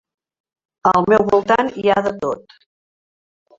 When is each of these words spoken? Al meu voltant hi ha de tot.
Al 0.91 1.05
meu 1.13 1.27
voltant 1.27 1.71
hi 1.83 1.87
ha 1.89 1.99
de 2.09 2.17
tot. 2.25 2.59